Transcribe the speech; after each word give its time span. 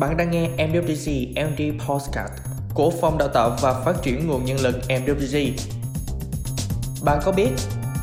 Bạn 0.00 0.16
đang 0.16 0.30
nghe 0.30 0.50
MWG 0.56 1.32
MD 1.50 1.82
Podcast 1.88 2.32
của 2.74 2.90
Phòng 3.00 3.18
Đào 3.18 3.28
tạo 3.28 3.56
và 3.62 3.82
Phát 3.84 3.94
triển 4.02 4.26
Nguồn 4.26 4.44
Nhân 4.44 4.60
lực 4.60 4.74
MWG. 4.88 5.52
Bạn 7.04 7.20
có 7.24 7.32
biết 7.32 7.48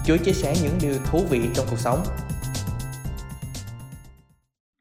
Chúa 0.06 0.18
chia 0.18 0.32
sẻ 0.32 0.56
những 0.64 0.78
điều 0.82 0.94
thú 1.06 1.20
vị 1.30 1.42
trong 1.54 1.66
cuộc 1.70 1.80
sống? 1.80 2.04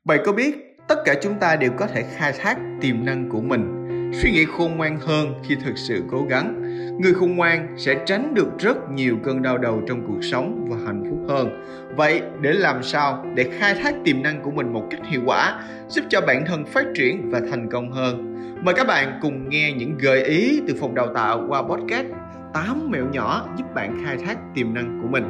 Bạn 0.05 0.21
có 0.27 0.33
biết 0.33 0.77
tất 0.89 0.97
cả 1.05 1.15
chúng 1.23 1.39
ta 1.39 1.57
đều 1.57 1.71
có 1.79 1.87
thể 1.87 2.05
khai 2.17 2.33
thác 2.39 2.59
tiềm 2.81 3.05
năng 3.05 3.31
của 3.31 3.41
mình, 3.41 3.80
suy 4.23 4.31
nghĩ 4.31 4.45
khôn 4.45 4.77
ngoan 4.77 4.99
hơn 5.01 5.35
khi 5.43 5.55
thực 5.55 5.79
sự 5.79 6.03
cố 6.11 6.27
gắng. 6.29 6.63
Người 7.01 7.15
khôn 7.15 7.37
ngoan 7.37 7.69
sẽ 7.77 7.97
tránh 8.07 8.35
được 8.35 8.59
rất 8.59 8.91
nhiều 8.91 9.17
cơn 9.23 9.43
đau 9.43 9.59
đầu 9.59 9.83
trong 9.89 10.07
cuộc 10.07 10.21
sống 10.23 10.67
và 10.71 10.77
hạnh 10.87 11.05
phúc 11.11 11.19
hơn. 11.29 11.65
Vậy 11.97 12.23
để 12.41 12.53
làm 12.53 12.83
sao 12.83 13.25
để 13.35 13.51
khai 13.59 13.75
thác 13.75 13.95
tiềm 14.05 14.23
năng 14.23 14.43
của 14.43 14.51
mình 14.51 14.73
một 14.73 14.87
cách 14.91 15.01
hiệu 15.05 15.21
quả, 15.27 15.63
giúp 15.89 16.05
cho 16.09 16.21
bản 16.21 16.45
thân 16.47 16.65
phát 16.65 16.85
triển 16.95 17.31
và 17.31 17.41
thành 17.51 17.71
công 17.71 17.93
hơn? 17.93 18.37
Mời 18.65 18.75
các 18.75 18.87
bạn 18.87 19.19
cùng 19.23 19.49
nghe 19.49 19.73
những 19.73 19.99
gợi 19.99 20.25
ý 20.25 20.61
từ 20.69 20.75
phòng 20.81 20.95
đào 20.95 21.15
tạo 21.15 21.45
qua 21.49 21.63
podcast 21.63 22.07
8 22.55 22.91
mẹo 22.91 23.05
nhỏ 23.13 23.49
giúp 23.59 23.75
bạn 23.75 24.03
khai 24.05 24.17
thác 24.27 24.39
tiềm 24.55 24.75
năng 24.75 25.01
của 25.03 25.09
mình. 25.09 25.25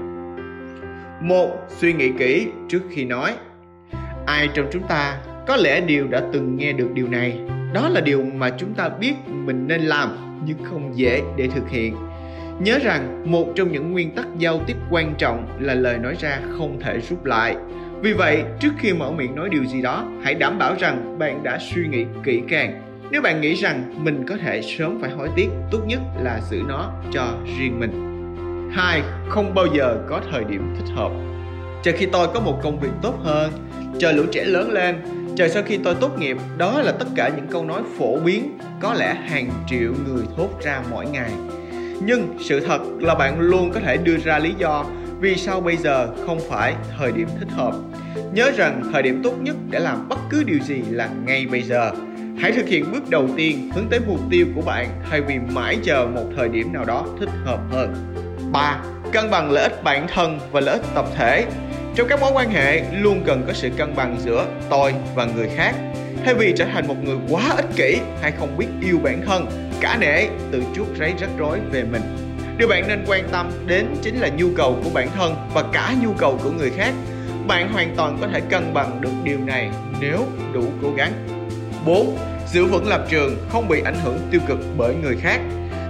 Một, 1.29 1.51
suy 1.69 1.93
nghĩ 1.93 2.13
kỹ 2.19 2.47
trước 2.69 2.83
khi 2.91 3.05
nói. 3.05 3.35
Ai 4.27 4.49
trong 4.55 4.67
chúng 4.73 4.89
ta 4.89 5.21
có 5.47 5.57
lẽ 5.57 5.81
đều 5.81 6.09
đã 6.09 6.23
từng 6.33 6.57
nghe 6.57 6.73
được 6.73 6.89
điều 6.95 7.09
này. 7.09 7.41
Đó 7.73 7.89
là 7.89 8.01
điều 8.01 8.23
mà 8.23 8.51
chúng 8.51 8.75
ta 8.75 8.89
biết 8.89 9.15
mình 9.29 9.67
nên 9.67 9.81
làm 9.81 10.09
nhưng 10.47 10.65
không 10.65 10.97
dễ 10.99 11.23
để 11.37 11.49
thực 11.49 11.69
hiện. 11.69 11.97
Nhớ 12.61 12.79
rằng 12.83 13.31
một 13.31 13.53
trong 13.57 13.73
những 13.73 13.93
nguyên 13.93 14.15
tắc 14.15 14.27
giao 14.39 14.61
tiếp 14.67 14.77
quan 14.91 15.15
trọng 15.19 15.47
là 15.61 15.75
lời 15.75 15.99
nói 15.99 16.17
ra 16.21 16.41
không 16.59 16.81
thể 16.81 17.01
rút 17.01 17.25
lại. 17.25 17.57
Vì 18.03 18.13
vậy, 18.13 18.43
trước 18.61 18.73
khi 18.79 18.93
mở 18.93 19.11
miệng 19.11 19.35
nói 19.35 19.49
điều 19.49 19.65
gì 19.65 19.83
đó, 19.83 20.05
hãy 20.23 20.35
đảm 20.35 20.59
bảo 20.59 20.75
rằng 20.79 21.19
bạn 21.19 21.43
đã 21.43 21.59
suy 21.61 21.89
nghĩ 21.89 22.05
kỹ 22.25 22.43
càng 22.49 22.83
nếu 23.11 23.23
bạn 23.23 23.41
nghĩ 23.41 23.55
rằng 23.55 24.05
mình 24.05 24.25
có 24.29 24.37
thể 24.37 24.63
sớm 24.63 24.99
phải 25.01 25.11
hối 25.11 25.29
tiếc, 25.37 25.49
tốt 25.71 25.79
nhất 25.87 26.01
là 26.23 26.41
giữ 26.51 26.63
nó 26.69 26.93
cho 27.13 27.35
riêng 27.59 27.81
mình. 27.81 27.91
Hai, 28.73 29.03
không 29.29 29.55
bao 29.55 29.67
giờ 29.75 29.99
có 30.09 30.21
thời 30.31 30.45
điểm 30.45 30.75
thích 30.79 30.95
hợp. 30.95 31.11
Chờ 31.83 31.93
khi 31.97 32.07
tôi 32.07 32.29
có 32.35 32.41
một 32.41 32.61
công 32.63 32.81
việc 32.81 32.91
tốt 33.03 33.15
hơn, 33.23 33.51
chờ 33.99 34.13
lũ 34.13 34.23
trẻ 34.33 34.45
lớn 34.45 34.71
lên, 34.73 34.97
chờ 35.41 35.49
sau 35.49 35.63
khi 35.63 35.79
tôi 35.85 35.95
tốt 36.01 36.19
nghiệp, 36.19 36.37
đó 36.59 36.83
là 36.83 36.93
tất 36.93 37.07
cả 37.17 37.31
những 37.37 37.47
câu 37.51 37.65
nói 37.65 37.83
phổ 37.99 38.17
biến, 38.17 38.59
có 38.81 38.95
lẽ 38.95 39.15
hàng 39.15 39.51
triệu 39.69 39.93
người 40.07 40.25
thốt 40.37 40.49
ra 40.63 40.83
mỗi 40.91 41.07
ngày. 41.07 41.31
Nhưng 42.05 42.35
sự 42.41 42.61
thật 42.61 42.79
là 42.99 43.15
bạn 43.15 43.41
luôn 43.41 43.71
có 43.75 43.81
thể 43.81 43.97
đưa 43.97 44.17
ra 44.17 44.39
lý 44.39 44.55
do 44.59 44.85
vì 45.21 45.37
sao 45.37 45.61
bây 45.61 45.77
giờ 45.77 46.09
không 46.27 46.41
phải 46.49 46.75
thời 46.99 47.13
điểm 47.13 47.29
thích 47.39 47.49
hợp. 47.51 47.73
Nhớ 48.35 48.51
rằng 48.57 48.83
thời 48.93 49.03
điểm 49.03 49.21
tốt 49.25 49.35
nhất 49.41 49.57
để 49.71 49.79
làm 49.79 50.09
bất 50.09 50.19
cứ 50.31 50.43
điều 50.43 50.59
gì 50.59 50.83
là 50.91 51.09
ngay 51.27 51.47
bây 51.47 51.63
giờ 51.63 51.93
Hãy 52.41 52.53
thực 52.53 52.69
hiện 52.69 52.93
bước 52.93 53.11
đầu 53.11 53.29
tiên 53.37 53.71
hướng 53.75 53.89
tới 53.91 54.01
mục 54.07 54.21
tiêu 54.31 54.47
của 54.55 54.63
bạn 54.63 54.89
thay 55.11 55.21
vì 55.21 55.39
mãi 55.39 55.79
chờ 55.83 56.07
một 56.15 56.25
thời 56.37 56.49
điểm 56.49 56.73
nào 56.73 56.85
đó 56.85 57.07
thích 57.21 57.29
hợp 57.45 57.61
hơn. 57.71 57.95
3. 58.53 58.83
Cân 59.13 59.31
bằng 59.31 59.51
lợi 59.51 59.63
ích 59.63 59.85
bản 59.85 60.07
thân 60.09 60.39
và 60.53 60.61
lợi 60.61 60.79
ích 60.79 60.87
tập 60.95 61.07
thể. 61.17 61.47
Trong 61.95 62.09
các 62.09 62.21
mối 62.21 62.31
quan 62.35 62.51
hệ 62.51 62.83
luôn 62.93 63.23
cần 63.27 63.45
có 63.47 63.53
sự 63.53 63.71
cân 63.77 63.97
bằng 63.97 64.17
giữa 64.25 64.47
tôi 64.71 64.95
và 65.15 65.25
người 65.25 65.49
khác. 65.57 65.75
Thay 66.25 66.35
vì 66.35 66.53
trở 66.57 66.65
thành 66.65 66.89
một 66.89 66.95
người 67.05 67.17
quá 67.29 67.43
ích 67.57 67.69
kỷ 67.77 67.99
hay 68.23 68.33
không 68.39 68.57
biết 68.57 68.67
yêu 68.81 68.99
bản 69.03 69.23
thân, 69.27 69.47
cả 69.81 69.97
nể 70.01 70.27
tự 70.53 70.63
chuốc 70.77 70.87
rấy 70.99 71.15
rắc 71.19 71.31
rối 71.39 71.61
về 71.73 71.83
mình. 71.83 72.03
Điều 72.59 72.69
bạn 72.69 72.89
nên 72.89 73.05
quan 73.07 73.29
tâm 73.33 73.51
đến 73.67 73.87
chính 74.03 74.21
là 74.21 74.29
nhu 74.29 74.47
cầu 74.57 74.79
của 74.85 74.91
bản 74.95 75.09
thân 75.15 75.35
và 75.55 75.65
cả 75.73 75.95
nhu 76.03 76.13
cầu 76.13 76.39
của 76.43 76.51
người 76.51 76.71
khác. 76.71 76.95
Bạn 77.47 77.73
hoàn 77.73 77.97
toàn 77.97 78.19
có 78.21 78.29
thể 78.33 78.41
cân 78.41 78.75
bằng 78.75 79.01
được 79.01 79.13
điều 79.25 79.39
này 79.39 79.71
nếu 80.01 80.27
đủ 80.53 80.65
cố 80.83 80.93
gắng. 80.97 81.13
4 81.87 82.19
giữ 82.47 82.65
vững 82.65 82.89
lập 82.89 83.07
trường 83.09 83.37
không 83.49 83.69
bị 83.69 83.83
ảnh 83.85 84.01
hưởng 84.05 84.19
tiêu 84.31 84.41
cực 84.49 84.59
bởi 84.77 84.95
người 85.03 85.17
khác 85.17 85.41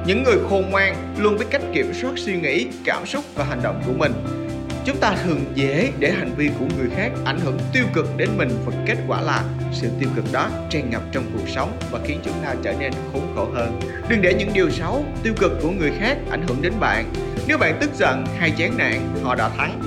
những 0.06 0.22
người 0.22 0.38
khôn 0.50 0.70
ngoan 0.70 0.96
luôn 1.18 1.38
biết 1.38 1.46
cách 1.50 1.62
kiểm 1.74 1.92
soát 1.94 2.12
suy 2.16 2.40
nghĩ 2.40 2.66
cảm 2.84 3.06
xúc 3.06 3.24
và 3.34 3.44
hành 3.44 3.60
động 3.62 3.82
của 3.86 3.92
mình 3.92 4.12
chúng 4.84 4.96
ta 4.96 5.16
thường 5.24 5.44
dễ 5.54 5.92
để 5.98 6.12
hành 6.12 6.34
vi 6.36 6.50
của 6.58 6.66
người 6.78 6.90
khác 6.96 7.12
ảnh 7.24 7.38
hưởng 7.40 7.58
tiêu 7.72 7.84
cực 7.94 8.16
đến 8.16 8.28
mình 8.36 8.48
và 8.66 8.72
kết 8.86 8.96
quả 9.08 9.20
là 9.20 9.42
sự 9.72 9.88
tiêu 10.00 10.08
cực 10.16 10.24
đó 10.32 10.48
tràn 10.70 10.90
ngập 10.90 11.02
trong 11.12 11.24
cuộc 11.32 11.48
sống 11.48 11.78
và 11.90 11.98
khiến 12.04 12.20
chúng 12.24 12.34
ta 12.44 12.54
trở 12.62 12.72
nên 12.78 12.92
khốn 13.12 13.22
khổ 13.34 13.48
hơn. 13.54 13.80
Đừng 14.08 14.22
để 14.22 14.34
những 14.34 14.50
điều 14.54 14.70
xấu, 14.70 15.04
tiêu 15.22 15.34
cực 15.38 15.52
của 15.62 15.70
người 15.70 15.92
khác 15.98 16.18
ảnh 16.30 16.42
hưởng 16.48 16.62
đến 16.62 16.72
bạn. 16.80 17.12
Nếu 17.46 17.58
bạn 17.58 17.76
tức 17.80 17.90
giận 17.94 18.24
hay 18.38 18.50
chán 18.50 18.76
nản, 18.78 19.00
họ 19.22 19.34
đã 19.34 19.48
thắng. 19.48 19.80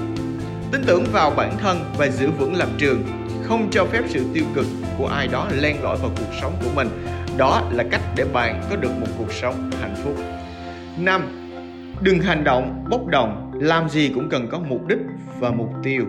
Tin 0.71 0.83
tưởng 0.85 1.05
vào 1.11 1.29
bản 1.29 1.57
thân 1.57 1.93
và 1.97 2.07
giữ 2.07 2.31
vững 2.31 2.55
lập 2.55 2.69
trường. 2.77 3.03
Không 3.43 3.69
cho 3.71 3.85
phép 3.85 4.01
sự 4.09 4.25
tiêu 4.33 4.43
cực 4.55 4.65
của 4.97 5.07
ai 5.07 5.27
đó 5.27 5.47
len 5.51 5.83
lỏi 5.83 5.97
vào 6.01 6.11
cuộc 6.17 6.33
sống 6.41 6.53
của 6.63 6.69
mình. 6.75 6.89
Đó 7.37 7.69
là 7.71 7.83
cách 7.91 8.01
để 8.15 8.25
bạn 8.33 8.61
có 8.69 8.75
được 8.75 8.91
một 8.99 9.07
cuộc 9.17 9.33
sống 9.33 9.71
hạnh 9.81 9.95
phúc. 10.03 10.15
5. 10.97 11.42
Đừng 12.03 12.19
hành 12.19 12.43
động 12.43 12.85
bốc 12.89 13.07
đồng, 13.07 13.51
làm 13.61 13.89
gì 13.89 14.11
cũng 14.15 14.29
cần 14.29 14.47
có 14.51 14.59
mục 14.59 14.87
đích 14.87 14.97
và 15.39 15.51
mục 15.51 15.69
tiêu. 15.83 16.05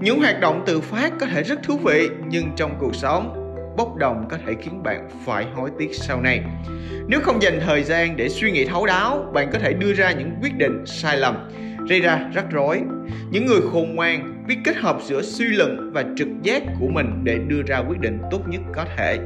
Những 0.00 0.20
hoạt 0.20 0.40
động 0.40 0.62
tự 0.66 0.80
phát 0.80 1.12
có 1.20 1.26
thể 1.26 1.42
rất 1.42 1.62
thú 1.62 1.78
vị, 1.78 2.08
nhưng 2.28 2.50
trong 2.56 2.76
cuộc 2.80 2.94
sống, 2.94 3.54
bốc 3.76 3.96
đồng 3.96 4.28
có 4.30 4.36
thể 4.46 4.54
khiến 4.62 4.82
bạn 4.82 5.08
phải 5.24 5.46
hối 5.54 5.70
tiếc 5.78 5.94
sau 5.94 6.20
này. 6.20 6.40
Nếu 7.06 7.20
không 7.20 7.42
dành 7.42 7.60
thời 7.66 7.82
gian 7.82 8.16
để 8.16 8.28
suy 8.28 8.50
nghĩ 8.50 8.64
thấu 8.64 8.86
đáo, 8.86 9.30
bạn 9.34 9.50
có 9.52 9.58
thể 9.58 9.72
đưa 9.72 9.92
ra 9.92 10.12
những 10.12 10.30
quyết 10.42 10.56
định 10.56 10.86
sai 10.86 11.16
lầm, 11.16 11.50
gây 11.88 12.00
ra 12.00 12.30
rắc 12.34 12.44
rối. 12.50 12.80
Những 13.30 13.46
người 13.46 13.60
khôn 13.72 13.94
ngoan 13.94 14.44
biết 14.46 14.56
kết 14.64 14.76
hợp 14.76 14.98
giữa 15.02 15.22
suy 15.22 15.46
luận 15.46 15.90
và 15.94 16.04
trực 16.16 16.28
giác 16.42 16.62
của 16.80 16.88
mình 16.88 17.20
để 17.24 17.38
đưa 17.38 17.62
ra 17.66 17.78
quyết 17.78 18.00
định 18.00 18.18
tốt 18.30 18.40
nhất 18.48 18.60
có 18.74 18.84
thể. 18.96 19.18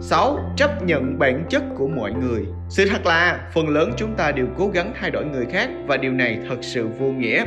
6. 0.00 0.38
Chấp 0.56 0.82
nhận 0.86 1.18
bản 1.18 1.44
chất 1.48 1.62
của 1.78 1.88
mọi 1.88 2.12
người. 2.12 2.46
Sự 2.68 2.88
thật 2.90 3.06
là 3.06 3.50
phần 3.54 3.68
lớn 3.68 3.92
chúng 3.96 4.14
ta 4.14 4.32
đều 4.32 4.46
cố 4.58 4.68
gắng 4.68 4.92
thay 5.00 5.10
đổi 5.10 5.24
người 5.24 5.46
khác 5.46 5.70
và 5.86 5.96
điều 5.96 6.12
này 6.12 6.38
thật 6.48 6.56
sự 6.60 6.88
vô 6.98 7.06
nghĩa. 7.06 7.44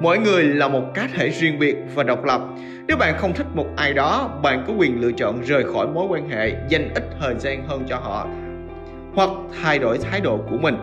Mỗi 0.00 0.18
người 0.18 0.42
là 0.42 0.68
một 0.68 0.84
cá 0.94 1.08
thể 1.14 1.28
riêng 1.28 1.58
biệt 1.58 1.76
và 1.94 2.02
độc 2.02 2.24
lập. 2.24 2.40
Nếu 2.88 2.96
bạn 2.96 3.14
không 3.18 3.32
thích 3.34 3.46
một 3.54 3.66
ai 3.76 3.92
đó, 3.92 4.40
bạn 4.42 4.64
có 4.66 4.72
quyền 4.78 5.00
lựa 5.00 5.12
chọn 5.12 5.42
rời 5.42 5.64
khỏi 5.72 5.86
mối 5.86 6.06
quan 6.08 6.28
hệ, 6.28 6.52
dành 6.68 6.94
ít 6.94 7.04
thời 7.20 7.34
gian 7.38 7.68
hơn 7.68 7.84
cho 7.88 7.96
họ 7.96 8.28
hoặc 9.14 9.30
thay 9.62 9.78
đổi 9.78 9.98
thái 9.98 10.20
độ 10.20 10.40
của 10.50 10.56
mình. 10.56 10.76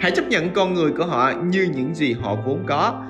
Hãy 0.00 0.10
chấp 0.10 0.28
nhận 0.28 0.50
con 0.54 0.74
người 0.74 0.92
của 0.92 1.04
họ 1.04 1.32
như 1.44 1.68
những 1.74 1.94
gì 1.94 2.12
họ 2.22 2.36
vốn 2.46 2.64
có. 2.66 3.02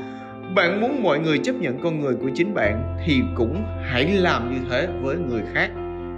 Bạn 0.55 0.81
muốn 0.81 1.03
mọi 1.03 1.19
người 1.19 1.39
chấp 1.39 1.53
nhận 1.53 1.83
con 1.83 2.01
người 2.01 2.15
của 2.15 2.31
chính 2.35 2.55
bạn 2.55 2.97
thì 3.07 3.21
cũng 3.35 3.65
hãy 3.83 4.05
làm 4.05 4.53
như 4.53 4.59
thế 4.71 4.89
với 5.03 5.17
người 5.17 5.43
khác. 5.55 5.71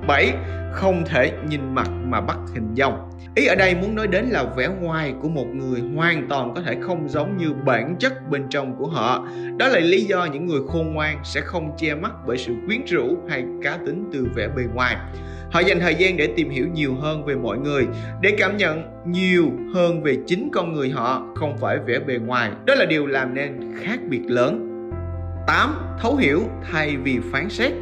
7. 0.06 0.32
Không 0.72 1.04
thể 1.06 1.32
nhìn 1.48 1.74
mặt 1.74 1.88
mà 2.04 2.20
bắt 2.20 2.38
hình 2.54 2.74
dong. 2.76 3.10
Ý 3.34 3.46
ở 3.46 3.54
đây 3.54 3.74
muốn 3.74 3.94
nói 3.94 4.06
đến 4.06 4.24
là 4.24 4.44
vẻ 4.56 4.68
ngoài 4.80 5.14
của 5.22 5.28
một 5.28 5.46
người 5.46 5.80
hoàn 5.96 6.28
toàn 6.28 6.52
có 6.54 6.62
thể 6.62 6.76
không 6.80 7.08
giống 7.08 7.36
như 7.36 7.52
bản 7.64 7.96
chất 7.98 8.30
bên 8.30 8.42
trong 8.50 8.76
của 8.78 8.86
họ. 8.86 9.28
Đó 9.56 9.68
là 9.68 9.78
lý 9.78 10.04
do 10.04 10.24
những 10.24 10.46
người 10.46 10.60
khôn 10.68 10.94
ngoan 10.94 11.18
sẽ 11.24 11.40
không 11.40 11.76
che 11.78 11.94
mắt 11.94 12.12
bởi 12.26 12.38
sự 12.38 12.54
quyến 12.66 12.84
rũ 12.84 13.16
hay 13.28 13.44
cá 13.62 13.78
tính 13.86 14.10
từ 14.12 14.26
vẻ 14.34 14.48
bề 14.56 14.62
ngoài. 14.74 14.96
Họ 15.50 15.60
dành 15.60 15.80
thời 15.80 15.94
gian 15.94 16.16
để 16.16 16.28
tìm 16.36 16.50
hiểu 16.50 16.66
nhiều 16.74 16.94
hơn 16.94 17.24
về 17.24 17.34
mọi 17.34 17.58
người, 17.58 17.86
để 18.22 18.36
cảm 18.38 18.56
nhận 18.56 18.82
nhiều 19.06 19.52
hơn 19.74 20.02
về 20.02 20.16
chính 20.26 20.48
con 20.52 20.72
người 20.72 20.90
họ, 20.90 21.22
không 21.34 21.56
phải 21.58 21.78
vẻ 21.86 21.98
bề 21.98 22.18
ngoài. 22.18 22.50
Đó 22.66 22.74
là 22.74 22.84
điều 22.84 23.06
làm 23.06 23.34
nên 23.34 23.74
khác 23.80 23.98
biệt 24.10 24.22
lớn. 24.26 24.64
8. 25.46 25.74
Thấu 26.00 26.16
hiểu 26.16 26.42
thay 26.72 26.96
vì 26.96 27.18
phán 27.32 27.48
xét 27.48 27.72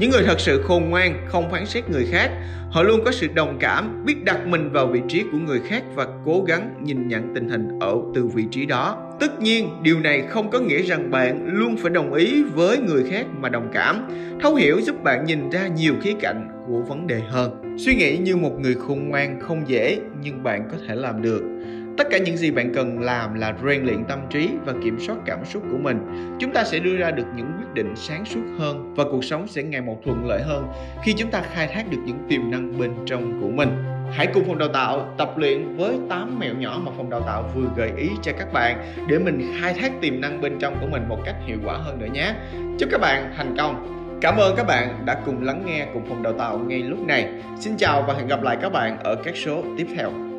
những 0.00 0.10
người 0.10 0.22
thật 0.26 0.40
sự 0.40 0.62
khôn 0.62 0.90
ngoan, 0.90 1.26
không 1.28 1.50
phán 1.50 1.66
xét 1.66 1.90
người 1.90 2.06
khác, 2.10 2.30
họ 2.70 2.82
luôn 2.82 3.00
có 3.04 3.12
sự 3.12 3.26
đồng 3.34 3.56
cảm, 3.60 4.04
biết 4.04 4.24
đặt 4.24 4.46
mình 4.46 4.72
vào 4.72 4.86
vị 4.86 5.00
trí 5.08 5.24
của 5.32 5.38
người 5.38 5.60
khác 5.66 5.82
và 5.94 6.06
cố 6.24 6.44
gắng 6.46 6.74
nhìn 6.82 7.08
nhận 7.08 7.34
tình 7.34 7.48
hình 7.48 7.68
ở 7.80 7.96
từ 8.14 8.26
vị 8.26 8.44
trí 8.50 8.66
đó. 8.66 9.12
Tất 9.20 9.40
nhiên, 9.40 9.68
điều 9.82 10.00
này 10.00 10.22
không 10.22 10.50
có 10.50 10.58
nghĩa 10.58 10.82
rằng 10.82 11.10
bạn 11.10 11.46
luôn 11.46 11.76
phải 11.76 11.90
đồng 11.90 12.12
ý 12.12 12.42
với 12.42 12.78
người 12.78 13.04
khác 13.10 13.26
mà 13.40 13.48
đồng 13.48 13.70
cảm. 13.72 14.08
Thấu 14.42 14.54
hiểu 14.54 14.80
giúp 14.80 15.02
bạn 15.02 15.24
nhìn 15.24 15.50
ra 15.50 15.66
nhiều 15.66 15.94
khía 16.02 16.14
cạnh 16.20 16.48
của 16.66 16.80
vấn 16.80 17.06
đề 17.06 17.20
hơn. 17.28 17.76
Suy 17.78 17.94
nghĩ 17.94 18.16
như 18.16 18.36
một 18.36 18.60
người 18.60 18.74
khôn 18.74 19.08
ngoan 19.08 19.40
không 19.40 19.68
dễ, 19.68 19.98
nhưng 20.22 20.42
bạn 20.42 20.68
có 20.70 20.76
thể 20.88 20.94
làm 20.94 21.22
được 21.22 21.42
tất 21.96 22.06
cả 22.10 22.18
những 22.18 22.36
gì 22.36 22.50
bạn 22.50 22.74
cần 22.74 23.00
làm 23.00 23.34
là 23.34 23.54
rèn 23.66 23.84
luyện 23.84 24.04
tâm 24.04 24.18
trí 24.30 24.50
và 24.64 24.72
kiểm 24.84 25.00
soát 25.00 25.16
cảm 25.26 25.44
xúc 25.44 25.62
của 25.70 25.78
mình 25.78 25.98
chúng 26.40 26.52
ta 26.52 26.64
sẽ 26.64 26.78
đưa 26.78 26.96
ra 26.96 27.10
được 27.10 27.26
những 27.36 27.52
quyết 27.58 27.74
định 27.74 27.92
sáng 27.96 28.24
suốt 28.24 28.40
hơn 28.58 28.94
và 28.94 29.04
cuộc 29.04 29.24
sống 29.24 29.48
sẽ 29.48 29.62
ngày 29.62 29.80
một 29.80 30.00
thuận 30.04 30.26
lợi 30.28 30.42
hơn 30.42 30.66
khi 31.04 31.12
chúng 31.12 31.30
ta 31.30 31.42
khai 31.52 31.68
thác 31.74 31.90
được 31.90 31.98
những 32.04 32.18
tiềm 32.28 32.50
năng 32.50 32.78
bên 32.78 32.90
trong 33.06 33.40
của 33.40 33.48
mình 33.48 33.68
Hãy 34.12 34.26
cùng 34.26 34.44
phòng 34.44 34.58
đào 34.58 34.68
tạo 34.68 35.14
tập 35.18 35.32
luyện 35.36 35.76
với 35.76 35.98
8 36.08 36.38
mẹo 36.38 36.54
nhỏ 36.54 36.80
mà 36.82 36.92
phòng 36.96 37.10
đào 37.10 37.20
tạo 37.20 37.50
vừa 37.54 37.68
gợi 37.76 37.90
ý 37.96 38.08
cho 38.22 38.32
các 38.38 38.52
bạn 38.52 38.94
để 39.08 39.18
mình 39.18 39.52
khai 39.60 39.74
thác 39.74 39.92
tiềm 40.00 40.20
năng 40.20 40.40
bên 40.40 40.58
trong 40.58 40.76
của 40.80 40.86
mình 40.86 41.08
một 41.08 41.18
cách 41.24 41.36
hiệu 41.46 41.58
quả 41.64 41.76
hơn 41.76 41.98
nữa 41.98 42.08
nhé. 42.12 42.34
Chúc 42.78 42.88
các 42.92 43.00
bạn 43.00 43.32
thành 43.36 43.56
công. 43.58 43.96
Cảm 44.20 44.36
ơn 44.36 44.56
các 44.56 44.66
bạn 44.66 45.02
đã 45.04 45.22
cùng 45.26 45.42
lắng 45.42 45.62
nghe 45.66 45.86
cùng 45.94 46.06
phòng 46.08 46.22
đào 46.22 46.32
tạo 46.32 46.58
ngay 46.58 46.78
lúc 46.78 46.98
này. 46.98 47.28
Xin 47.60 47.76
chào 47.76 48.02
và 48.02 48.14
hẹn 48.14 48.26
gặp 48.26 48.42
lại 48.42 48.56
các 48.62 48.72
bạn 48.72 48.98
ở 48.98 49.14
các 49.14 49.36
số 49.36 49.62
tiếp 49.78 49.86
theo. 49.96 50.29